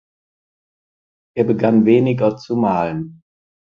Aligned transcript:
Er 1.37 1.43
begann 1.43 1.85
weniger 1.85 2.35
zu 2.35 2.55
malen. 2.55 3.21